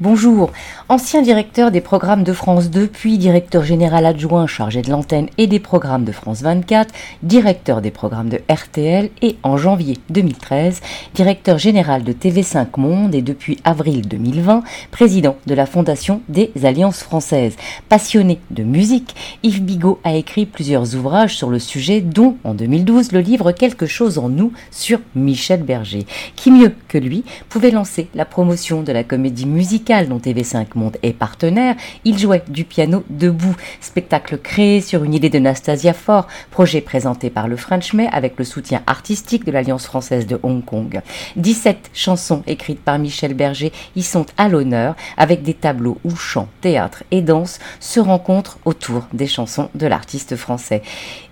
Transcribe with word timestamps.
Bonjour. 0.00 0.50
Ancien 0.88 1.20
directeur 1.20 1.70
des 1.70 1.82
programmes 1.82 2.24
de 2.24 2.32
France 2.32 2.70
2, 2.70 2.86
puis 2.86 3.18
directeur 3.18 3.64
général 3.64 4.06
adjoint 4.06 4.46
chargé 4.46 4.80
de 4.80 4.88
l'antenne 4.88 5.28
et 5.36 5.46
des 5.46 5.60
programmes 5.60 6.06
de 6.06 6.12
France 6.12 6.40
24, 6.40 6.94
directeur 7.22 7.82
des 7.82 7.90
programmes 7.90 8.30
de 8.30 8.40
RTL 8.50 9.10
et 9.20 9.36
en 9.42 9.58
janvier 9.58 9.98
2013, 10.08 10.80
directeur 11.12 11.58
général 11.58 12.02
de 12.02 12.14
TV5 12.14 12.68
Monde 12.78 13.14
et 13.14 13.20
depuis 13.20 13.58
avril 13.62 14.08
2020, 14.08 14.62
président 14.90 15.36
de 15.46 15.52
la 15.52 15.66
Fondation 15.66 16.22
des 16.30 16.50
Alliances 16.64 17.02
françaises. 17.02 17.56
Passionné 17.90 18.40
de 18.50 18.62
musique, 18.62 19.14
Yves 19.42 19.62
Bigot 19.62 20.00
a 20.02 20.14
écrit 20.14 20.46
plusieurs 20.46 20.96
ouvrages 20.96 21.36
sur 21.36 21.50
le 21.50 21.58
sujet, 21.58 22.00
dont 22.00 22.38
en 22.44 22.54
2012 22.54 23.12
le 23.12 23.20
livre 23.20 23.52
Quelque 23.52 23.84
chose 23.84 24.16
en 24.16 24.30
nous 24.30 24.54
sur 24.70 24.98
Michel 25.14 25.62
Berger. 25.62 26.06
Qui 26.36 26.50
mieux 26.50 26.74
que 26.88 26.96
lui 26.96 27.22
pouvait 27.50 27.70
lancer 27.70 28.08
la 28.14 28.24
promotion 28.24 28.80
de 28.80 28.92
la 28.92 29.04
comédie 29.04 29.44
musicale 29.44 29.89
dont 29.90 30.18
TV5 30.18 30.66
Monde 30.76 30.98
est 31.02 31.12
partenaire. 31.12 31.74
Il 32.04 32.16
jouait 32.16 32.44
du 32.48 32.64
piano 32.64 33.02
debout, 33.10 33.56
spectacle 33.80 34.38
créé 34.38 34.80
sur 34.80 35.02
une 35.02 35.14
idée 35.14 35.30
de 35.30 35.40
Nastasia 35.40 35.92
Faure, 35.92 36.28
projet 36.52 36.80
présenté 36.80 37.28
par 37.28 37.48
le 37.48 37.56
French 37.56 37.92
May 37.92 38.08
avec 38.12 38.38
le 38.38 38.44
soutien 38.44 38.82
artistique 38.86 39.44
de 39.44 39.50
l'Alliance 39.50 39.86
française 39.86 40.28
de 40.28 40.38
Hong 40.44 40.64
Kong. 40.64 41.02
17 41.34 41.90
chansons 41.92 42.44
écrites 42.46 42.80
par 42.80 43.00
Michel 43.00 43.34
Berger 43.34 43.72
y 43.96 44.04
sont 44.04 44.26
à 44.36 44.48
l'honneur 44.48 44.94
avec 45.16 45.42
des 45.42 45.54
tableaux 45.54 45.98
où 46.04 46.14
chant, 46.14 46.46
théâtre 46.60 47.02
et 47.10 47.20
danse 47.20 47.58
se 47.80 47.98
rencontrent 47.98 48.60
autour 48.64 49.08
des 49.12 49.26
chansons 49.26 49.70
de 49.74 49.88
l'artiste 49.88 50.36
français. 50.36 50.82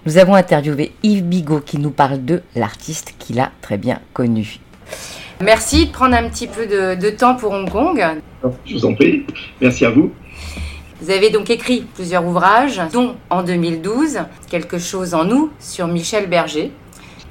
Nous 0.05 0.19
avons 0.19 0.35
interviewé 0.35 0.93
Yves 1.05 1.23
Bigot 1.23 1.61
qui 1.61 1.79
nous 1.79 1.93
parle 1.93 2.25
de 2.25 2.43
l'artiste 2.57 3.15
qu'il 3.21 3.39
a 3.39 3.53
très 3.63 3.79
bien 3.79 4.01
connu. 4.15 4.59
Merci 5.41 5.87
de 5.87 5.93
prendre 5.93 6.17
un 6.17 6.29
petit 6.29 6.49
peu 6.49 6.67
de, 6.67 7.11
temps 7.11 7.37
pour 7.37 7.53
Hong 7.53 7.71
Kong. 7.71 8.05
Je 8.67 8.75
vous 8.75 8.85
en 8.85 8.95
prie. 8.95 9.23
Merci 9.61 9.85
à 9.85 9.91
vous. 9.91 10.11
Vous 11.01 11.11
avez 11.11 11.31
donc 11.31 11.49
écrit 11.49 11.85
plusieurs 11.95 12.27
ouvrages, 12.27 12.81
dont 12.93 13.15
en 13.31 13.45
2012, 13.45 14.19
Quelque 14.51 14.79
chose 14.79 15.15
en 15.15 15.25
nous 15.25 15.51
sur 15.61 15.87
Michel 15.87 16.29
Berger. 16.29 16.73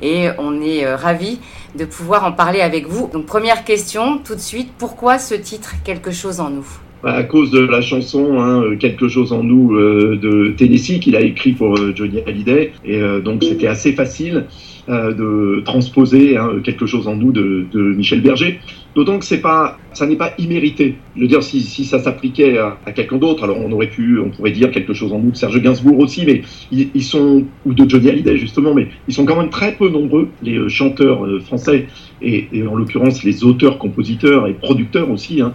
Et 0.01 0.27
on 0.37 0.61
est 0.61 0.85
euh, 0.85 0.95
ravis 0.95 1.39
de 1.77 1.83
pouvoir 1.83 2.23
en 2.23 2.31
parler 2.31 2.61
avec 2.61 2.87
vous. 2.87 3.09
Donc 3.11 3.25
première 3.25 3.65
question, 3.65 4.19
tout 4.19 4.35
de 4.35 4.39
suite, 4.39 4.69
pourquoi 4.77 5.19
ce 5.19 5.35
titre 5.35 5.73
Quelque 5.83 6.11
chose 6.11 6.39
en 6.39 6.49
nous? 6.49 6.67
Bah, 7.03 7.13
à 7.13 7.23
cause 7.23 7.51
de 7.51 7.59
la 7.59 7.81
chanson 7.81 8.39
hein, 8.39 8.75
Quelque 8.79 9.07
chose 9.07 9.33
en 9.33 9.43
nous 9.43 9.75
euh, 9.75 10.17
de 10.21 10.53
Tennessee 10.57 10.99
qu'il 10.99 11.15
a 11.15 11.21
écrit 11.21 11.51
pour 11.53 11.75
euh, 11.75 11.93
Johnny 11.93 12.21
Hallyday. 12.25 12.71
Et 12.85 13.01
donc 13.23 13.43
c'était 13.43 13.67
assez 13.67 13.91
facile 13.93 14.45
euh, 14.45 14.76
de 14.87 15.61
transposer 15.65 16.37
hein, 16.37 16.61
quelque 16.63 16.85
chose 16.85 17.07
en 17.07 17.15
nous 17.15 17.31
de, 17.31 17.67
Michel 17.73 18.21
Berger. 18.21 18.59
D'autant 18.95 19.19
que 19.19 19.25
c'est 19.25 19.41
pas, 19.41 19.77
ça 19.93 20.07
n'est 20.07 20.15
pas 20.15 20.33
immérité. 20.39 20.95
Je 21.15 21.21
veux 21.21 21.27
dire, 21.27 21.43
si, 21.43 21.85
ça 21.85 21.99
s'appliquait 21.99 22.57
à, 22.57 22.77
quelqu'un 22.93 23.17
d'autre, 23.17 23.43
alors 23.43 23.57
on 23.59 23.71
aurait 23.71 23.89
pu, 23.89 24.19
on 24.19 24.29
pourrait 24.29 24.51
dire 24.51 24.71
quelque 24.71 24.93
chose 24.93 25.13
en 25.13 25.19
nous 25.19 25.31
de 25.31 25.35
Serge 25.35 25.61
Gainsbourg 25.61 25.99
aussi, 25.99 26.25
mais 26.25 26.41
ils, 26.71 27.03
sont 27.03 27.45
ou 27.65 27.73
de 27.73 27.87
Johnny 27.87 28.09
Hallyday 28.09 28.37
justement, 28.37 28.73
mais 28.73 28.87
ils 29.07 29.13
sont 29.13 29.25
quand 29.25 29.35
même 29.35 29.49
très 29.49 29.73
peu 29.73 29.89
nombreux 29.89 30.29
les 30.41 30.57
euh, 30.57 30.69
chanteurs 30.69 31.25
euh, 31.25 31.39
français 31.39 31.87
et, 32.21 32.47
en 32.67 32.75
l'occurrence 32.75 33.23
les 33.23 33.43
auteurs, 33.43 33.77
compositeurs 33.77 34.47
et 34.47 34.53
producteurs 34.53 35.11
aussi. 35.11 35.41
Hein, 35.41 35.53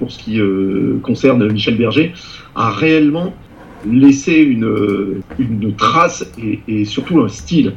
pour 0.00 0.10
ce 0.10 0.18
qui 0.18 0.40
euh, 0.40 0.98
concerne 1.04 1.46
Michel 1.52 1.76
Berger, 1.76 2.12
à 2.56 2.70
réellement 2.70 3.32
laisser 3.88 4.38
une, 4.38 5.22
une 5.38 5.72
trace 5.76 6.28
et 6.66 6.84
surtout 6.84 7.20
un 7.20 7.28
style. 7.28 7.74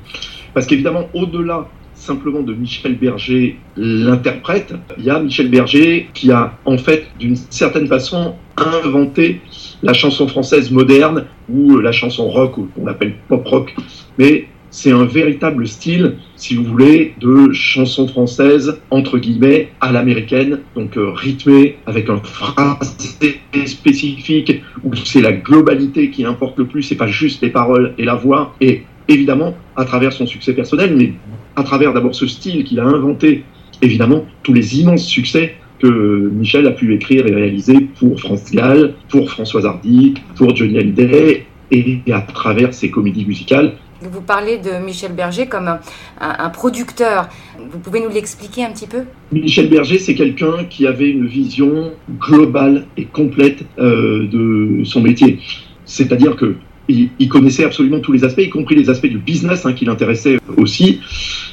Parce 0.53 0.65
qu'évidemment, 0.65 1.09
au-delà 1.13 1.67
simplement 1.93 2.41
de 2.41 2.53
Michel 2.53 2.95
Berger 2.95 3.57
l'interprète, 3.75 4.73
il 4.97 5.05
y 5.05 5.09
a 5.09 5.19
Michel 5.19 5.49
Berger 5.49 6.09
qui 6.13 6.31
a 6.31 6.53
en 6.65 6.77
fait 6.77 7.07
d'une 7.19 7.35
certaine 7.35 7.87
façon 7.87 8.35
inventé 8.55 9.41
la 9.81 9.93
chanson 9.93 10.27
française 10.27 10.71
moderne 10.71 11.25
ou 11.49 11.77
la 11.77 11.91
chanson 11.91 12.29
rock 12.29 12.55
qu'on 12.75 12.87
appelle 12.87 13.15
pop 13.27 13.45
rock. 13.47 13.75
Mais 14.17 14.47
c'est 14.69 14.91
un 14.91 15.05
véritable 15.05 15.67
style, 15.67 16.17
si 16.35 16.55
vous 16.55 16.63
voulez, 16.63 17.15
de 17.19 17.51
chanson 17.53 18.07
française, 18.07 18.79
entre 18.91 19.17
guillemets, 19.17 19.69
à 19.79 19.91
l'américaine, 19.91 20.59
donc 20.75 20.97
euh, 20.97 21.11
rythmée, 21.11 21.77
avec 21.85 22.09
un 22.09 22.17
phrasé 22.17 23.39
spécifique, 23.65 24.61
où 24.83 24.93
c'est 24.95 25.21
la 25.21 25.31
globalité 25.31 26.09
qui 26.09 26.25
importe 26.25 26.57
le 26.59 26.65
plus, 26.65 26.83
c'est 26.83 26.95
pas 26.95 27.07
juste 27.07 27.41
les 27.41 27.49
paroles 27.49 27.93
et 27.97 28.03
la 28.03 28.15
voix, 28.15 28.55
et 28.61 28.83
évidemment 29.07 29.55
à 29.75 29.85
travers 29.85 30.13
son 30.13 30.25
succès 30.25 30.53
personnel, 30.53 30.95
mais 30.95 31.13
à 31.55 31.63
travers 31.63 31.93
d'abord 31.93 32.15
ce 32.15 32.27
style 32.27 32.63
qu'il 32.63 32.79
a 32.79 32.85
inventé, 32.85 33.43
évidemment 33.81 34.25
tous 34.43 34.53
les 34.53 34.79
immenses 34.79 35.05
succès 35.05 35.55
que 35.79 36.31
Michel 36.33 36.65
a 36.67 36.71
pu 36.71 36.93
écrire 36.95 37.27
et 37.27 37.33
réaliser 37.33 37.79
pour 37.99 38.19
France 38.19 38.51
Gall, 38.51 38.95
pour 39.09 39.29
Françoise 39.29 39.65
Hardy, 39.65 40.15
pour 40.35 40.55
Johnny 40.55 40.77
Hallyday, 40.77 41.45
et 41.69 42.01
à 42.11 42.21
travers 42.21 42.73
ses 42.73 42.89
comédies 42.89 43.25
musicales. 43.25 43.73
Vous 44.01 44.21
parlez 44.21 44.57
de 44.57 44.83
Michel 44.83 45.11
Berger 45.13 45.47
comme 45.47 45.67
un, 45.67 45.79
un 46.19 46.49
producteur. 46.49 47.29
Vous 47.71 47.79
pouvez 47.79 47.99
nous 47.99 48.09
l'expliquer 48.09 48.63
un 48.63 48.71
petit 48.71 48.87
peu? 48.87 49.03
Michel 49.31 49.69
Berger, 49.69 49.97
c'est 49.97 50.13
quelqu'un 50.15 50.65
qui 50.69 50.85
avait 50.85 51.09
une 51.09 51.27
vision 51.27 51.91
globale 52.19 52.85
et 52.95 53.05
complète 53.05 53.65
euh, 53.79 54.27
de 54.27 54.83
son 54.83 55.01
métier. 55.01 55.39
C'est-à-dire 55.85 56.35
que 56.35 56.55
il, 56.87 57.27
connaissait 57.29 57.63
absolument 57.63 57.99
tous 57.99 58.11
les 58.11 58.23
aspects, 58.23 58.41
y 58.41 58.49
compris 58.49 58.75
les 58.75 58.89
aspects 58.89 59.07
du 59.07 59.17
business 59.17 59.65
hein, 59.65 59.73
qui 59.73 59.85
l'intéressaient 59.85 60.37
aussi, 60.55 61.01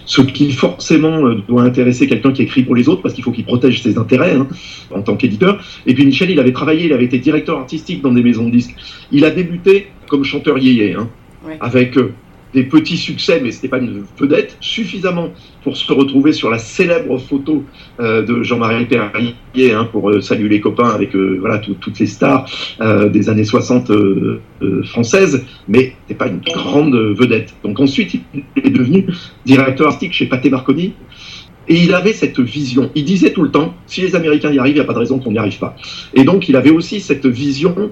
ce 0.04 0.20
qui 0.22 0.52
forcément 0.52 1.26
euh, 1.26 1.36
doit 1.48 1.62
intéresser 1.62 2.06
quelqu'un 2.06 2.32
qui 2.32 2.42
écrit 2.42 2.62
pour 2.62 2.74
les 2.74 2.88
autres, 2.88 3.02
parce 3.02 3.14
qu'il 3.14 3.24
faut 3.24 3.32
qu'il 3.32 3.44
protège 3.44 3.82
ses 3.82 3.98
intérêts 3.98 4.34
hein, 4.34 4.46
en 4.90 5.02
tant 5.02 5.16
qu'éditeur. 5.16 5.62
Et 5.86 5.94
puis 5.94 6.06
Michel, 6.06 6.30
il 6.30 6.38
avait 6.38 6.52
travaillé, 6.52 6.86
il 6.86 6.92
avait 6.92 7.04
été 7.04 7.18
directeur 7.18 7.58
artistique 7.58 8.02
dans 8.02 8.12
des 8.12 8.22
maisons 8.22 8.46
de 8.46 8.50
disques. 8.50 8.74
Il 9.10 9.24
a 9.24 9.30
débuté 9.30 9.88
comme 10.08 10.24
chanteur 10.24 10.58
yéyé, 10.58 10.94
hein, 10.94 11.08
avec 11.60 11.96
euh, 11.98 12.12
des 12.54 12.62
petits 12.62 12.96
succès, 12.96 13.40
mais 13.42 13.50
ce 13.50 13.56
n'était 13.56 13.68
pas 13.68 13.78
une 13.78 14.04
vedette, 14.18 14.56
suffisamment 14.60 15.30
pour 15.62 15.76
se 15.76 15.92
retrouver 15.92 16.32
sur 16.32 16.50
la 16.50 16.58
célèbre 16.58 17.18
photo 17.18 17.64
euh, 18.00 18.22
de 18.22 18.42
Jean-Marie 18.42 18.86
Perrier 18.86 19.72
hein, 19.72 19.88
pour 19.90 20.10
euh, 20.10 20.20
saluer 20.20 20.48
les 20.48 20.60
copains 20.60 20.88
avec 20.88 21.14
euh, 21.16 21.36
voilà 21.40 21.58
toutes 21.58 21.98
les 21.98 22.06
stars 22.06 22.46
des 23.12 23.28
années 23.28 23.44
60 23.44 23.90
euh, 23.90 24.40
euh, 24.62 24.82
françaises, 24.84 25.44
mais 25.68 25.94
n'était 26.02 26.14
pas 26.14 26.28
une 26.28 26.40
grande 26.40 26.94
vedette. 26.94 27.54
Donc 27.64 27.80
ensuite, 27.80 28.14
il 28.14 28.44
est 28.56 28.70
devenu 28.70 29.06
directeur 29.44 29.88
artistique 29.88 30.12
chez 30.12 30.26
Pathé 30.26 30.50
Marconi. 30.50 30.94
Et 31.66 31.76
il 31.76 31.94
avait 31.94 32.12
cette 32.12 32.38
vision. 32.40 32.90
Il 32.94 33.04
disait 33.04 33.32
tout 33.32 33.42
le 33.42 33.50
temps, 33.50 33.74
si 33.86 34.02
les 34.02 34.14
Américains 34.14 34.52
y 34.52 34.58
arrivent, 34.58 34.74
il 34.74 34.80
n'y 34.80 34.84
a 34.84 34.86
pas 34.86 34.92
de 34.92 34.98
raison 34.98 35.18
qu'on 35.18 35.32
n'y 35.32 35.38
arrive 35.38 35.58
pas. 35.58 35.74
Et 36.12 36.22
donc, 36.24 36.50
il 36.50 36.56
avait 36.56 36.70
aussi 36.70 37.00
cette 37.00 37.24
vision 37.24 37.90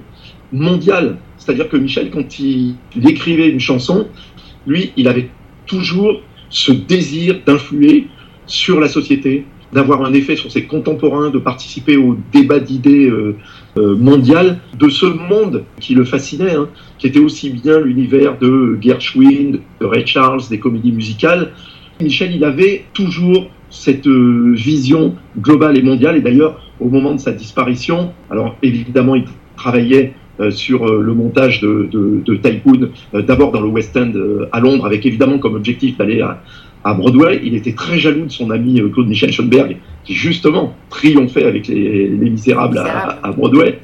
mondiale. 0.51 1.17
C'est-à-dire 1.37 1.67
que 1.67 1.77
Michel, 1.77 2.11
quand 2.11 2.39
il, 2.39 2.75
il 2.95 3.09
écrivait 3.09 3.49
une 3.49 3.59
chanson, 3.59 4.07
lui, 4.67 4.91
il 4.97 5.07
avait 5.07 5.29
toujours 5.65 6.21
ce 6.49 6.71
désir 6.71 7.39
d'influer 7.45 8.07
sur 8.45 8.79
la 8.79 8.87
société, 8.87 9.45
d'avoir 9.73 10.03
un 10.03 10.13
effet 10.13 10.35
sur 10.35 10.51
ses 10.51 10.65
contemporains, 10.65 11.29
de 11.29 11.39
participer 11.39 11.97
au 11.97 12.17
débat 12.31 12.59
d'idées 12.59 13.09
euh, 13.09 13.35
euh, 13.77 13.95
mondial 13.95 14.59
de 14.77 14.89
ce 14.89 15.05
monde 15.05 15.63
qui 15.79 15.95
le 15.95 16.03
fascinait, 16.03 16.53
hein, 16.53 16.69
qui 16.99 17.07
était 17.07 17.19
aussi 17.19 17.49
bien 17.49 17.79
l'univers 17.79 18.37
de 18.37 18.77
Gershwin, 18.79 19.59
de 19.81 19.85
Ray 19.85 20.05
Charles, 20.05 20.41
des 20.49 20.59
comédies 20.59 20.91
musicales. 20.91 21.53
Michel, 21.99 22.35
il 22.35 22.43
avait 22.43 22.85
toujours 22.93 23.49
cette 23.71 24.05
euh, 24.05 24.53
vision 24.55 25.15
globale 25.39 25.77
et 25.77 25.81
mondiale, 25.81 26.17
et 26.17 26.21
d'ailleurs, 26.21 26.61
au 26.79 26.89
moment 26.89 27.13
de 27.13 27.19
sa 27.19 27.31
disparition, 27.31 28.13
alors 28.29 28.55
évidemment, 28.61 29.15
il 29.15 29.25
travaillait 29.55 30.13
sur 30.51 30.87
euh, 30.87 31.01
le 31.01 31.13
montage 31.13 31.61
de, 31.61 31.87
de, 31.91 32.21
de 32.25 32.35
Tycoon, 32.35 32.89
euh, 33.13 33.21
d'abord 33.21 33.51
dans 33.51 33.61
le 33.61 33.67
West 33.67 33.95
End 33.95 34.11
à 34.51 34.59
Londres, 34.59 34.85
avec 34.85 35.05
évidemment 35.05 35.39
comme 35.39 35.55
objectif 35.55 35.97
d'aller 35.97 36.21
à, 36.21 36.41
à, 36.83 36.93
Broadway. 36.93 37.41
Il 37.43 37.55
était 37.55 37.73
très 37.73 37.99
jaloux 37.99 38.25
de 38.25 38.31
son 38.31 38.49
ami 38.51 38.81
Claude 38.91 39.07
Michel 39.07 39.31
Schoenberg, 39.31 39.77
qui 40.03 40.13
justement 40.13 40.75
triomphait 40.89 41.45
avec 41.45 41.67
les, 41.67 42.07
les 42.07 42.29
Misérables 42.29 42.77
à, 42.77 43.19
à 43.23 43.31
Broadway 43.31 43.79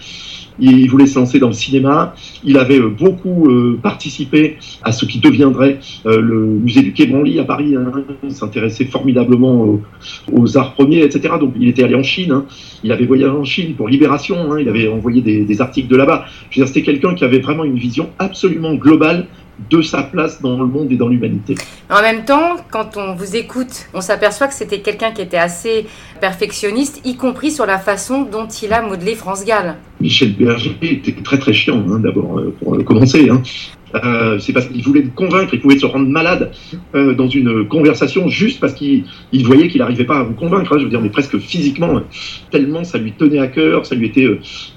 il 0.59 0.89
voulait 0.89 1.07
se 1.07 1.17
lancer 1.17 1.39
dans 1.39 1.47
le 1.47 1.53
cinéma. 1.53 2.13
Il 2.43 2.57
avait 2.57 2.79
beaucoup 2.79 3.49
euh, 3.49 3.79
participé 3.81 4.57
à 4.83 4.91
ce 4.91 5.05
qui 5.05 5.19
deviendrait 5.19 5.79
euh, 6.05 6.21
le 6.21 6.39
musée 6.45 6.81
du 6.81 6.93
Quai 6.93 7.07
Branly 7.07 7.39
à 7.39 7.43
Paris. 7.43 7.75
Hein. 7.75 7.91
Il 8.23 8.31
s'intéressait 8.31 8.85
formidablement 8.85 9.61
aux, 9.63 9.81
aux, 10.31 10.57
arts 10.57 10.73
premiers, 10.73 11.03
etc. 11.03 11.35
Donc 11.39 11.53
il 11.59 11.67
était 11.67 11.83
allé 11.83 11.95
en 11.95 12.03
Chine. 12.03 12.31
Hein. 12.31 12.45
Il 12.83 12.91
avait 12.91 13.05
voyagé 13.05 13.31
en 13.31 13.43
Chine 13.43 13.75
pour 13.75 13.87
Libération. 13.87 14.51
Hein. 14.51 14.59
Il 14.59 14.69
avait 14.69 14.87
envoyé 14.87 15.21
des, 15.21 15.45
des 15.45 15.61
articles 15.61 15.87
de 15.87 15.95
là-bas. 15.95 16.25
C'était 16.51 16.83
quelqu'un 16.83 17.13
qui 17.15 17.23
avait 17.23 17.39
vraiment 17.39 17.63
une 17.63 17.77
vision 17.77 18.09
absolument 18.19 18.75
globale 18.75 19.27
de 19.69 19.81
sa 19.81 20.03
place 20.03 20.41
dans 20.41 20.57
le 20.57 20.65
monde 20.65 20.91
et 20.91 20.95
dans 20.95 21.07
l'humanité. 21.07 21.55
En 21.89 22.01
même 22.01 22.25
temps, 22.25 22.55
quand 22.71 22.97
on 22.97 23.15
vous 23.15 23.35
écoute, 23.35 23.87
on 23.93 24.01
s'aperçoit 24.01 24.47
que 24.47 24.53
c'était 24.53 24.79
quelqu'un 24.81 25.11
qui 25.11 25.21
était 25.21 25.37
assez 25.37 25.85
perfectionniste, 26.21 27.01
y 27.05 27.15
compris 27.15 27.51
sur 27.51 27.65
la 27.65 27.79
façon 27.79 28.23
dont 28.23 28.47
il 28.47 28.73
a 28.73 28.81
modelé 28.81 29.15
France 29.15 29.45
Gall. 29.45 29.75
Michel 29.99 30.33
Berger 30.33 30.77
était 30.81 31.21
très 31.21 31.37
très 31.37 31.53
chiant, 31.53 31.83
hein, 31.89 31.99
d'abord, 31.99 32.39
euh, 32.39 32.55
pour 32.59 32.83
commencer. 32.85 33.29
Hein. 33.29 33.41
Euh, 33.95 34.39
c'est 34.39 34.53
parce 34.53 34.67
qu'il 34.67 34.83
voulait 34.83 35.01
le 35.01 35.09
convaincre, 35.09 35.53
il 35.53 35.59
pouvait 35.59 35.79
se 35.79 35.85
rendre 35.85 36.07
malade 36.07 36.51
euh, 36.95 37.13
dans 37.13 37.27
une 37.27 37.67
conversation 37.67 38.27
juste 38.27 38.59
parce 38.59 38.73
qu'il 38.73 39.05
voyait 39.43 39.67
qu'il 39.67 39.79
n'arrivait 39.79 40.05
pas 40.05 40.19
à 40.19 40.23
vous 40.23 40.33
convaincre. 40.33 40.73
Hein, 40.73 40.79
je 40.79 40.83
veux 40.83 40.89
dire, 40.89 41.01
mais 41.01 41.09
presque 41.09 41.37
physiquement, 41.37 42.01
tellement 42.51 42.83
ça 42.83 42.97
lui 42.97 43.11
tenait 43.13 43.39
à 43.39 43.47
cœur, 43.47 43.85
ça 43.85 43.95
lui 43.95 44.07
était 44.07 44.27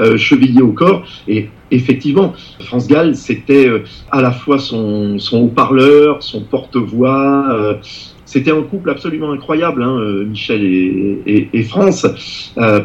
euh, 0.00 0.16
chevillé 0.16 0.62
au 0.62 0.72
corps. 0.72 1.04
Et 1.28 1.48
effectivement, 1.70 2.34
France 2.60 2.88
Gall, 2.88 3.16
c'était 3.16 3.68
à 4.10 4.22
la 4.22 4.30
fois 4.30 4.58
son, 4.58 5.18
haut-parleur, 5.32 6.22
son 6.22 6.42
porte-voix. 6.42 7.78
c'était 8.26 8.50
un 8.50 8.62
couple 8.62 8.90
absolument 8.90 9.32
incroyable, 9.32 9.82
hein, 9.82 9.98
Michel 10.26 10.62
et, 10.64 11.48
et 11.52 11.62
France, 11.62 12.06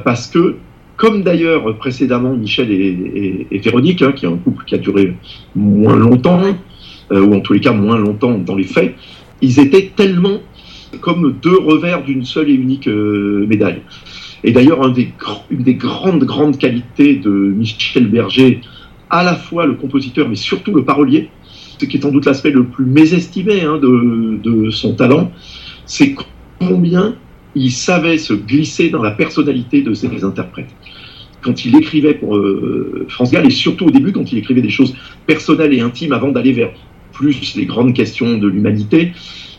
parce 0.03 0.27
que 0.27 0.55
comme 0.97 1.21
d'ailleurs 1.21 1.77
précédemment 1.77 2.35
Michel 2.35 2.71
et, 2.71 3.47
Véronique, 3.63 4.01
hein, 4.01 4.11
qui 4.11 4.25
est 4.25 4.29
un 4.29 4.37
couple 4.37 4.65
qui 4.65 4.75
a 4.75 4.79
duré 4.79 5.15
moins 5.55 5.95
longtemps, 5.95 6.41
euh, 7.11 7.21
ou 7.21 7.35
en 7.35 7.39
tous 7.39 7.53
les 7.53 7.59
cas 7.59 7.71
moins 7.71 7.97
longtemps 7.97 8.37
dans 8.37 8.55
les 8.55 8.63
faits, 8.63 8.95
ils 9.41 9.59
étaient 9.59 9.91
tellement 9.95 10.39
comme 11.01 11.37
deux 11.41 11.57
revers 11.57 12.03
d'une 12.03 12.25
seule 12.25 12.49
et 12.49 12.53
unique 12.53 12.87
euh, 12.87 13.45
médaille. 13.47 13.81
Et 14.43 14.51
d'ailleurs, 14.51 14.83
un 14.83 14.93
une 15.49 15.63
des 15.63 15.75
grandes, 15.75 16.23
grandes 16.23 16.57
qualités 16.57 17.15
de 17.15 17.29
Michel 17.29 18.07
Berger, 18.07 18.61
à 19.09 19.23
la 19.23 19.35
fois 19.35 19.65
le 19.65 19.73
compositeur, 19.73 20.27
mais 20.27 20.35
surtout 20.35 20.73
le 20.73 20.83
parolier, 20.83 21.29
ce 21.79 21.85
qui 21.85 21.97
est 21.97 22.01
sans 22.01 22.11
doute 22.11 22.25
l'aspect 22.25 22.51
le 22.51 22.65
plus 22.65 22.85
mésestimé 22.85 23.61
hein, 23.61 23.77
de, 23.77 24.39
de 24.41 24.69
son 24.69 24.95
talent, 24.95 25.31
c'est 25.85 26.15
combien 26.59 27.15
il 27.57 27.71
savait 27.71 28.17
se 28.17 28.33
glisser 28.33 28.89
dans 28.89 29.01
la 29.01 29.11
personnalité 29.11 29.81
de 29.81 29.93
ses 29.93 30.23
interprètes 30.23 30.73
quand 31.41 31.65
il 31.65 31.75
écrivait 31.75 32.13
pour 32.13 32.35
euh, 32.35 33.05
France 33.09 33.31
Gall, 33.31 33.45
et 33.45 33.51
surtout 33.51 33.85
au 33.85 33.91
début, 33.91 34.11
quand 34.11 34.31
il 34.31 34.37
écrivait 34.37 34.61
des 34.61 34.69
choses 34.69 34.95
personnelles 35.25 35.73
et 35.73 35.79
intimes 35.79 36.13
avant 36.13 36.29
d'aller 36.29 36.51
vers 36.51 36.71
plus 37.13 37.55
les 37.55 37.65
grandes 37.65 37.93
questions 37.93 38.37
de 38.37 38.47
l'humanité, 38.47 39.13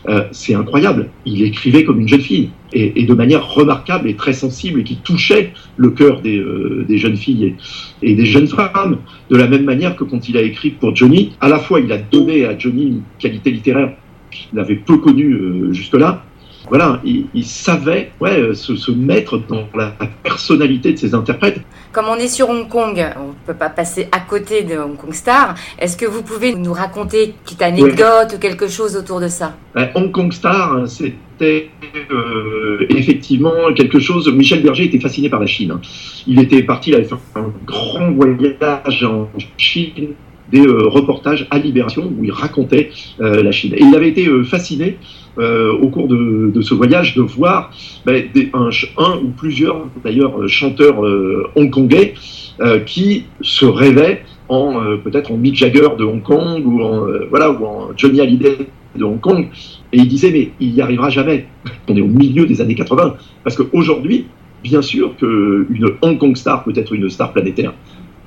euh, 0.07 0.23
c'est 0.31 0.53
incroyable. 0.53 1.09
Il 1.25 1.41
écrivait 1.41 1.83
comme 1.83 1.99
une 1.99 2.07
jeune 2.07 2.21
fille, 2.21 2.49
et, 2.71 3.03
de 3.03 3.13
manière 3.15 3.45
remarquable 3.51 4.07
et 4.07 4.15
très 4.15 4.33
sensible, 4.33 4.81
et 4.81 4.83
qui 4.83 4.97
touchait 4.97 5.51
le 5.77 5.89
cœur 5.89 6.21
des, 6.21 6.37
euh, 6.37 6.85
jeunes 6.89 7.17
filles 7.17 7.55
et, 8.03 8.13
des 8.13 8.25
jeunes 8.25 8.47
femmes, 8.47 8.99
de 9.29 9.35
la 9.35 9.47
même 9.47 9.63
manière 9.63 9.95
que 9.95 10.03
quand 10.03 10.29
il 10.29 10.37
a 10.37 10.41
écrit 10.41 10.69
pour 10.69 10.95
Johnny, 10.95 11.33
à 11.41 11.49
la 11.49 11.59
fois 11.59 11.79
il 11.79 11.91
a 11.91 11.97
donné 11.97 12.45
à 12.45 12.57
Johnny 12.57 12.83
une 12.83 13.01
qualité 13.17 13.51
littéraire 13.51 13.93
qu'il 14.29 14.59
avait 14.59 14.75
peu 14.75 14.97
connue 14.97 15.73
jusque-là, 15.73 16.23
voilà, 16.69 17.01
il, 17.03 17.45
savait 17.45 18.11
ouais, 18.19 18.39
euh, 18.39 18.53
se, 18.53 18.91
mettre 18.91 19.37
dans 19.37 19.67
la, 19.75 19.93
personnalité 20.23 20.93
de 20.93 20.97
ses 20.97 21.13
interprètes. 21.13 21.59
Comme 21.91 22.05
on 22.07 22.15
est 22.15 22.27
sur 22.27 22.49
Hong 22.49 22.67
Kong, 22.69 23.03
on 23.17 23.29
ne 23.29 23.33
peut 23.45 23.55
pas 23.55 23.69
passer 23.69 24.07
à 24.11 24.19
côté 24.19 24.61
de 24.61 24.77
Hong 24.77 24.95
Kong 24.95 25.13
Star. 25.13 25.55
Est-ce 25.79 25.97
que 25.97 26.05
vous 26.05 26.21
pouvez 26.21 26.53
nous 26.53 26.73
raconter 26.73 27.25
une 27.25 27.33
petite 27.33 27.61
anecdote 27.61 28.35
ou 28.35 28.39
quelque 28.39 28.67
chose 28.67 28.95
autour 28.95 29.19
de 29.19 29.27
ça? 29.27 29.55
Hong 29.95 30.11
Kong 30.11 30.31
Star, 30.31 30.87
c'était 30.87 31.69
euh, 32.11 32.85
effectivement 32.89 33.73
quelque 33.75 33.99
chose. 33.99 34.31
Michel 34.31 34.61
Berger 34.61 34.85
était 34.85 34.99
fasciné 34.99 35.29
par 35.29 35.39
la 35.39 35.47
Chine. 35.47 35.79
Il 36.27 36.39
était 36.39 36.61
parti, 36.61 36.91
il 36.91 36.95
avait 36.95 37.05
fait 37.05 37.15
un 37.35 37.51
grand 37.65 38.11
voyage 38.11 39.03
en 39.03 39.27
Chine 39.57 40.13
des 40.51 40.65
euh, 40.65 40.87
reportages 40.87 41.47
à 41.51 41.59
Libération 41.59 42.11
où 42.17 42.23
il 42.23 42.31
racontait 42.31 42.91
la 43.19 43.51
Chine. 43.51 43.73
Et 43.75 43.83
il 43.83 43.95
avait 43.95 44.09
été 44.09 44.27
fasciné 44.43 44.97
euh, 45.39 45.71
au 45.71 45.87
cours 45.87 46.09
de, 46.09 46.61
ce 46.61 46.73
voyage 46.73 47.15
de 47.15 47.21
voir 47.21 47.71
ben, 48.05 48.25
un, 48.53 49.17
ou 49.23 49.29
plusieurs 49.29 49.87
d'ailleurs 50.03 50.49
chanteurs 50.49 51.05
euh, 51.05 51.47
hongkongais 51.55 52.15
euh, 52.59 52.79
qui 52.79 53.25
se 53.39 53.63
rêvaient 53.63 54.23
en 54.49 54.97
peut-être 55.03 55.31
en 55.31 55.37
Mick 55.37 55.55
Jagger 55.55 55.89
de 55.97 56.03
Hong 56.03 56.23
Kong 56.23 56.65
ou 56.65 56.81
en 56.81 57.05
voilà 57.29 57.51
ou 57.51 57.63
en 57.65 57.89
Johnny 57.95 58.19
Hallyday 58.19 58.67
de 58.97 59.03
Hong 59.03 59.19
Kong 59.19 59.47
et 59.93 59.97
il 59.97 60.07
disait 60.07 60.31
mais 60.31 60.49
il 60.59 60.73
n'y 60.73 60.81
arrivera 60.81 61.09
jamais. 61.09 61.45
On 61.87 61.95
est 61.95 62.01
au 62.01 62.07
milieu 62.07 62.45
des 62.47 62.59
années 62.59 62.75
80 62.75 63.15
parce 63.43 63.55
qu'aujourd'hui 63.55 64.25
bien 64.63 64.81
sûr 64.81 65.15
qu'une 65.15 65.91
Hong 66.01 66.17
Kong 66.17 66.35
star 66.35 66.63
peut 66.63 66.73
être 66.75 66.93
une 66.93 67.09
star 67.09 67.31
planétaire. 67.31 67.73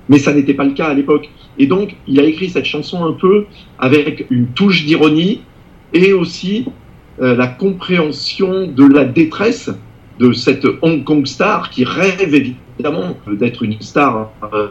Mais 0.09 0.19
ça 0.19 0.33
n'était 0.33 0.55
pas 0.55 0.65
le 0.65 0.73
cas 0.73 0.87
à 0.87 0.95
l'époque. 0.95 1.29
Et 1.59 1.67
donc, 1.67 1.97
il 2.07 2.19
a 2.21 2.25
écrit 2.25 2.49
cette 2.49 2.65
chanson 2.65 3.05
un 3.05 3.13
peu 3.13 3.47
avec 3.79 4.27
une 4.31 4.47
touche 4.49 4.85
d'ironie 4.85 5.43
et 5.93 6.13
aussi 6.13 6.67
euh, 7.21 7.37
la 7.37 7.47
compréhension 7.47 8.67
de 8.67 8.85
la 8.85 9.05
détresse 9.05 9.71
de 10.19 10.33
cette 10.33 10.67
Hong 10.83 11.05
Kong 11.05 11.27
star 11.27 11.71
qui 11.71 11.85
rêve 11.85 12.35
évidemment 12.35 13.17
d'être 13.27 13.63
une 13.63 13.81
star 13.81 14.31
euh, 14.53 14.69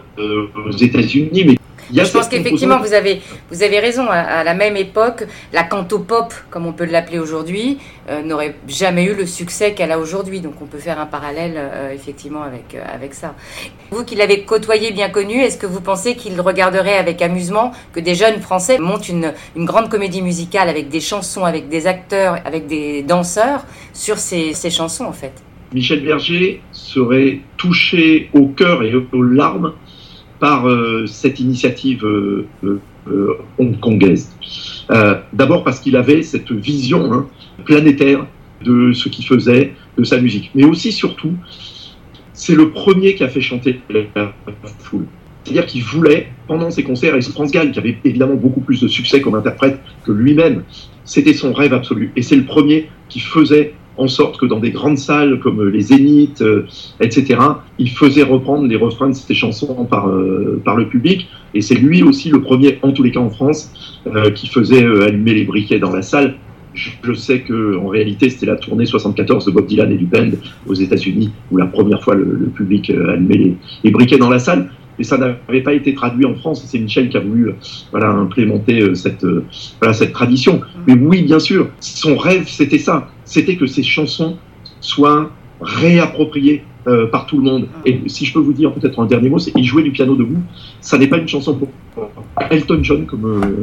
aux 0.66 0.72
États-Unis, 0.72 1.58
je 1.94 2.12
pense 2.12 2.28
qu'effectivement, 2.28 2.80
vous 2.80 2.94
avez, 2.94 3.22
vous 3.50 3.64
avez 3.64 3.80
raison. 3.80 4.08
À, 4.10 4.44
la 4.44 4.54
même 4.54 4.78
époque, 4.78 5.26
la 5.54 5.64
canto-pop, 5.64 6.34
comme 6.50 6.66
on 6.66 6.74
peut 6.74 6.86
l'appeler 6.86 7.20
aujourd'hui, 7.20 7.78
euh, 8.10 8.22
n'aurait 8.24 8.56
jamais 8.68 9.06
eu 9.06 9.14
le 9.14 9.26
succès 9.26 9.74
qu'elle 9.74 9.92
a 9.92 10.00
aujourd'hui. 10.00 10.42
Donc 10.42 10.54
on 10.62 10.66
peut 10.66 10.78
faire 10.78 11.00
un 11.00 11.06
parallèle 11.06 11.54
euh, 11.58 11.94
effectivement 11.94 12.44
avec, 12.44 12.76
euh, 12.76 12.84
avec 12.94 13.14
ça. 13.14 13.36
Vous 13.92 14.04
qui 14.04 14.16
l'avez 14.16 14.44
côtoyé, 14.44 14.92
bien 14.92 15.10
connu, 15.10 15.42
est-ce 15.42 15.58
que 15.58 15.68
vous 15.68 15.82
pensez 15.82 16.16
qu'il 16.16 16.40
regarderait 16.42 16.98
avec 16.98 17.22
amusement 17.22 17.72
que 17.94 18.00
des 18.00 18.16
jeunes 18.16 18.42
Français 18.42 18.78
montent 18.80 19.10
une, 19.10 19.34
une 19.56 19.66
grande 19.66 19.90
comédie 19.90 20.22
musicale 20.22 20.70
avec 20.70 20.90
des 20.90 21.02
chansons, 21.02 21.46
avec 21.46 21.70
des 21.70 21.88
acteurs, 21.88 22.40
avec 22.46 22.68
des 22.68 23.04
danseurs 23.04 23.66
sur 23.94 24.18
ces, 24.18 24.54
ces 24.54 24.70
chansons 24.70 25.06
en 25.06 25.14
fait? 25.14 25.34
Michel 25.74 26.04
Berger 26.04 26.62
serait 26.74 27.40
touché 27.56 28.30
au 28.34 28.48
cœur 28.48 28.84
et 28.84 28.94
aux 28.94 29.24
larmes 29.24 29.74
par 30.42 30.68
euh, 30.68 31.06
cette 31.06 31.40
initiative 31.40 32.04
euh, 32.04 32.48
euh, 33.08 33.38
hongkongaise. 33.60 34.36
D'abord 35.32 35.64
parce 35.64 35.80
qu'il 35.80 35.96
avait 35.96 36.24
cette 36.24 36.52
vision 36.52 37.14
hein, 37.14 37.28
planétaire 37.64 38.26
de 38.66 38.92
ce 38.92 39.08
qu'il 39.08 39.26
faisait, 39.26 39.74
de 39.98 40.04
sa 40.04 40.20
musique. 40.20 40.52
Mais 40.54 40.66
aussi, 40.66 40.92
surtout, 40.92 41.34
c'est 42.34 42.56
le 42.56 42.72
premier 42.72 43.16
qui 43.16 43.24
a 43.24 43.30
fait 43.30 43.40
chanter 43.40 43.80
la 43.90 44.34
foule. 44.80 45.06
C'est-à-dire 45.44 45.66
qu'il 45.66 45.84
voulait, 45.84 46.28
pendant 46.48 46.70
ses 46.72 46.84
concerts, 46.84 47.16
et 47.16 47.22
France 47.22 47.52
Gall, 47.52 47.72
qui 47.72 47.80
avait 47.80 47.98
évidemment 48.04 48.36
beaucoup 48.36 48.60
plus 48.60 48.82
de 48.82 48.90
succès 48.90 49.22
comme 49.22 49.36
interprète 49.36 49.80
que 50.04 50.12
lui-même, 50.12 50.64
c'était 51.06 51.34
son 51.34 51.54
rêve 51.54 51.74
absolu. 51.74 52.12
Et 52.18 52.22
c'est 52.22 52.36
le 52.36 52.46
premier 52.46 52.90
qui 53.08 53.22
faisait 53.22 53.74
en 53.98 54.08
sorte 54.08 54.38
que 54.38 54.46
dans 54.46 54.60
des 54.60 54.72
grandes 54.72 54.98
salles 54.98 55.40
comme 55.40 55.68
les 55.68 55.82
Zéniths, 55.82 56.42
euh, 56.42 56.66
etc., 57.00 57.40
il 57.78 57.90
faisait 57.90 58.24
reprendre 58.24 58.68
les 58.68 58.76
refrains 58.76 59.10
de 59.10 59.16
ses 59.16 59.34
chansons 59.34 59.86
par, 59.86 60.10
euh, 60.10 60.62
par 60.64 60.76
le 60.76 60.88
public. 60.88 61.28
Et 61.54 61.62
c'est 61.62 61.76
lui 61.76 62.04
aussi 62.04 62.30
le 62.30 62.42
premier, 62.42 62.80
en 62.82 62.92
tous 62.92 63.04
les 63.04 63.12
cas 63.12 63.20
en 63.20 63.30
France, 63.30 64.00
euh, 64.08 64.32
qui 64.32 64.48
faisait 64.48 64.84
allumer 64.84 65.34
les 65.34 65.44
briquets 65.44 65.80
dans 65.80 65.92
la 65.92 66.02
salle. 66.02 66.36
Je, 66.74 67.14
sais 67.14 67.42
que 67.42 67.78
en 67.80 67.90
réalité 67.90 68.30
c'était 68.30 68.46
la 68.46 68.56
tournée 68.56 68.86
74 68.86 69.44
de 69.44 69.52
Bob 69.52 69.66
Dylan 69.66 69.92
et 69.92 69.98
du 69.98 70.06
band 70.06 70.30
aux 70.66 70.74
États-Unis 70.74 71.30
où 71.52 71.58
la 71.58 71.66
première 71.66 72.02
fois 72.02 72.16
le, 72.16 72.50
public 72.56 72.90
allumait 72.90 73.36
les, 73.36 73.56
les, 73.84 73.92
briquets 73.92 74.18
dans 74.18 74.30
la 74.30 74.40
salle 74.40 74.70
et 74.98 75.04
ça 75.04 75.18
n'avait 75.18 75.64
pas 75.64 75.74
été 75.74 75.94
traduit 75.94 76.26
en 76.26 76.34
France. 76.34 76.64
C'est 76.66 76.80
Michel 76.80 77.10
qui 77.10 77.18
a 77.18 77.20
voulu 77.20 77.52
voilà, 77.92 78.08
implémenter 78.12 78.96
cette, 78.96 79.26
voilà, 79.82 79.94
cette 79.94 80.14
tradition. 80.14 80.62
Mais 80.88 80.94
oui, 80.94 81.24
bien 81.24 81.40
sûr, 81.40 81.68
son 81.82 82.16
rêve, 82.16 82.46
c'était 82.48 82.78
ça. 82.80 83.10
C'était 83.32 83.56
que 83.56 83.66
ces 83.66 83.82
chansons 83.82 84.36
soient 84.82 85.32
réappropriées 85.62 86.66
par 87.12 87.28
tout 87.28 87.38
le 87.38 87.44
monde. 87.44 87.68
Et 87.86 88.02
si 88.08 88.26
je 88.26 88.34
peux 88.34 88.40
vous 88.40 88.52
dire 88.52 88.74
peut-être 88.74 89.00
un 89.00 89.06
dernier 89.06 89.30
mot, 89.30 89.40
c'est 89.40 89.54
il 89.56 89.64
jouait 89.64 89.84
du 89.84 89.92
piano 89.92 90.16
debout. 90.16 90.42
Ça 90.82 90.98
n'est 90.98 91.08
pas 91.08 91.18
une 91.18 91.30
chanson 91.30 91.56
pour 91.56 91.70
Elton 92.50 92.80
John 92.82 93.06
comme 93.06 93.56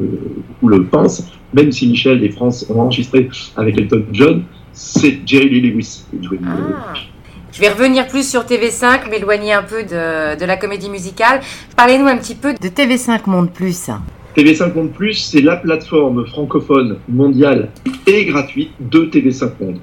vous 0.62 0.68
le 0.68 0.84
pensez, 0.84 1.24
même 1.52 1.70
si 1.70 1.86
Michel 1.86 2.24
et 2.24 2.30
France 2.30 2.64
ont 2.70 2.80
enregistré 2.80 3.28
avec 3.56 3.78
Elton 3.78 4.04
John, 4.12 4.44
c'est 4.72 5.18
Jerry 5.26 5.50
Lee 5.50 5.70
Lewis 5.70 6.04
qui 6.10 6.24
jouait 6.24 6.38
du 6.38 6.44
ah. 6.46 6.94
Je 7.52 7.60
vais 7.60 7.70
revenir 7.70 8.06
plus 8.06 8.28
sur 8.28 8.42
TV5, 8.44 9.10
m'éloigner 9.10 9.52
un 9.52 9.64
peu 9.64 9.82
de, 9.82 10.44
la 10.44 10.56
comédie 10.56 10.88
musicale. 10.88 11.40
Parlez-nous 11.76 12.06
un 12.06 12.16
petit 12.16 12.36
peu 12.36 12.54
de 12.54 12.68
TV5 12.68 13.28
Monde 13.28 13.50
Plus. 13.50 13.90
TV5 14.38 14.72
Monde 14.72 14.92
Plus, 14.92 15.14
c'est 15.14 15.40
la 15.40 15.56
plateforme 15.56 16.24
francophone 16.24 16.98
mondiale 17.08 17.70
et 18.06 18.24
gratuite 18.24 18.70
de 18.78 19.00
TV5 19.00 19.50
Monde 19.60 19.78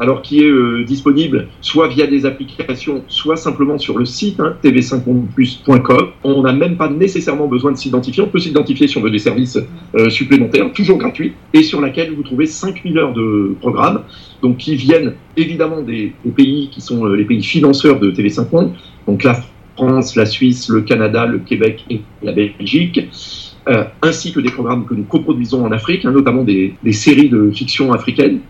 alors 0.00 0.22
qui 0.22 0.40
est 0.40 0.48
euh, 0.48 0.82
disponible 0.82 1.46
soit 1.60 1.86
via 1.86 2.08
des 2.08 2.26
applications, 2.26 3.04
soit 3.06 3.36
simplement 3.36 3.78
sur 3.78 3.96
le 3.96 4.04
site 4.04 4.40
hein, 4.40 4.56
tv5plus.com. 4.64 6.08
On 6.24 6.42
n'a 6.42 6.52
même 6.52 6.76
pas 6.76 6.88
nécessairement 6.88 7.46
besoin 7.46 7.70
de 7.70 7.76
s'identifier, 7.76 8.24
on 8.24 8.26
peut 8.26 8.40
s'identifier 8.40 8.88
si 8.88 8.98
on 8.98 9.02
veut 9.02 9.12
des 9.12 9.20
services 9.20 9.60
euh, 9.94 10.10
supplémentaires, 10.10 10.72
toujours 10.72 10.98
gratuits, 10.98 11.34
et 11.52 11.62
sur 11.62 11.80
laquelle 11.80 12.12
vous 12.12 12.24
trouvez 12.24 12.46
5000 12.46 12.98
heures 12.98 13.12
de 13.12 13.54
programmes, 13.60 14.02
qui 14.58 14.74
viennent 14.74 15.14
évidemment 15.36 15.82
des, 15.82 16.12
pays 16.34 16.70
qui 16.72 16.80
sont 16.80 17.06
euh, 17.06 17.14
les 17.14 17.24
pays 17.24 17.44
financeurs 17.44 18.00
de 18.00 18.10
TV5 18.10 18.50
Monde, 18.50 18.72
donc 19.06 19.22
la 19.22 19.40
France, 19.76 20.16
la 20.16 20.26
Suisse, 20.26 20.68
le 20.68 20.80
Canada, 20.80 21.26
le 21.26 21.38
Québec 21.38 21.84
et 21.88 22.00
la 22.24 22.32
Belgique. 22.32 23.08
Ainsi 24.02 24.32
que 24.32 24.40
des 24.40 24.50
programmes 24.50 24.84
que 24.84 24.94
nous 24.94 25.04
coproduisons 25.04 25.64
en 25.64 25.72
Afrique, 25.72 26.04
hein, 26.04 26.10
notamment 26.10 26.44
des, 26.44 26.74
séries 26.92 27.28
de 27.28 27.50
fiction 27.50 27.92
africaine. 27.92 28.40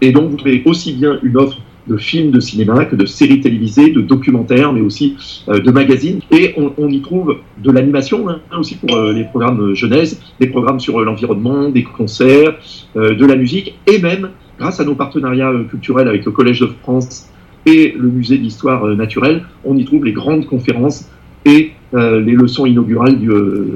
Et 0.00 0.12
donc, 0.12 0.30
vous 0.30 0.36
trouvez 0.36 0.62
aussi 0.64 0.92
bien 0.92 1.18
une 1.22 1.36
offre 1.36 1.58
de 1.86 1.96
films 1.98 2.30
de 2.30 2.40
cinéma 2.40 2.86
que 2.86 2.96
de 2.96 3.04
séries 3.04 3.40
télévisées, 3.40 3.90
de 3.90 4.00
documentaires, 4.00 4.72
mais 4.72 4.80
aussi 4.80 5.16
euh, 5.48 5.60
de 5.60 5.70
magazines. 5.70 6.20
Et 6.30 6.54
on, 6.56 6.72
on, 6.78 6.88
y 6.88 7.02
trouve 7.02 7.36
de 7.62 7.70
l'animation 7.70 8.28
hein, 8.28 8.40
aussi 8.58 8.76
pour 8.76 8.96
euh, 8.96 9.12
les 9.12 9.24
programmes 9.24 9.74
jeunesse, 9.74 10.18
des 10.40 10.46
programmes 10.46 10.80
sur 10.80 10.98
l'environnement, 11.00 11.68
des 11.68 11.82
concerts, 11.82 12.54
de 12.94 13.26
la 13.26 13.36
musique, 13.36 13.78
et 13.86 13.98
même 13.98 14.30
grâce 14.58 14.80
à 14.80 14.84
nos 14.84 14.94
partenariats 14.94 15.52
culturels 15.68 16.08
avec 16.08 16.24
le 16.24 16.30
Collège 16.30 16.60
de 16.60 16.68
France 16.82 17.28
et 17.66 17.94
le 17.98 18.08
Musée 18.08 18.38
d'histoire 18.38 18.86
naturelle, 18.86 19.44
on 19.64 19.76
y 19.76 19.84
trouve 19.84 20.04
les 20.04 20.12
grandes 20.12 20.46
conférences 20.46 21.08
et 21.44 21.72
les 21.92 22.32
leçons 22.32 22.66
inaugurales 22.66 23.18
du, 23.18 23.30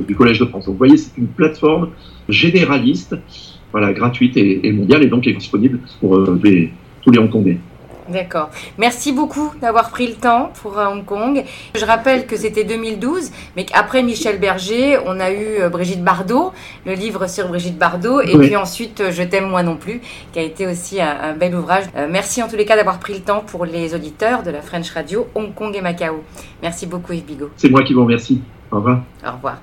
du 0.07 0.15
Collège 0.17 0.41
de 0.41 0.45
France. 0.47 0.65
Donc 0.65 0.73
vous 0.73 0.79
voyez, 0.79 0.97
c'est 0.97 1.17
une 1.19 1.29
plateforme 1.29 1.91
généraliste 2.29 3.15
voilà, 3.73 3.93
gratuite 3.93 4.37
et, 4.37 4.73
mondiale, 4.73 5.03
et 5.03 5.07
donc 5.07 5.27
est 5.27 5.35
disponible 5.35 5.81
pour 6.01 6.17
euh, 6.17 6.41
tous 7.03 7.11
les 7.11 7.19
Hongkongais. 7.19 7.59
D'accord. 8.09 8.51
Merci 8.79 9.13
beaucoup 9.13 9.53
d'avoir 9.61 9.91
pris 9.91 10.07
le 10.07 10.15
temps 10.15 10.51
pour 10.63 10.79
euh, 10.79 10.87
Hong 10.87 11.05
Kong. 11.05 11.45
Je 11.75 11.85
rappelle 11.85 12.27
que 12.27 12.37
c'était 12.37 12.65
2012, 12.65 13.31
mais 13.57 13.65
qu'après 13.65 14.03
Michel 14.03 14.39
Berger, 14.39 14.99
on 15.07 15.21
a 15.21 15.31
eu 15.31 15.61
euh, 15.61 15.69
Brigitte 15.69 16.03
Bardot, 16.03 16.53
le 16.87 16.95
livre 16.95 17.29
sur 17.29 17.49
Brigitte 17.49 17.79
Bardot, 17.79 18.21
et 18.21 18.37
puis 18.39 18.57
ensuite 18.57 19.03
Je 19.11 19.23
t'aime 19.23 19.49
moi 19.49 19.63
non 19.63 19.77
plus, 19.77 20.01
qui 20.33 20.39
a 20.39 20.43
été 20.43 20.67
aussi 20.67 21.01
un, 21.01 21.35
bel 21.35 21.55
ouvrage. 21.55 21.85
merci 22.09 22.43
en 22.43 22.49
tous 22.49 22.57
les 22.57 22.65
cas 22.65 22.77
d'avoir 22.77 22.99
pris 22.99 23.15
le 23.15 23.21
temps 23.21 23.41
pour 23.47 23.65
les 23.65 23.95
auditeurs 23.95 24.43
de 24.43 24.51
la 24.51 24.63
French 24.63 24.91
Radio 24.91 25.27
Hong 25.35 25.55
Kong 25.55 25.75
et 25.77 25.81
Macao. 25.81 26.23
Merci 26.63 26.87
beaucoup 26.87 27.13
Yves 27.13 27.25
Bigot. 27.25 27.51
C'est 27.57 27.71
moi 27.71 27.83
qui 27.83 27.95
vous 27.95 28.03
remercie. 28.03 28.41
Au 28.71 28.77
revoir. 28.77 29.03
Au 29.27 29.33
revoir. 29.33 29.59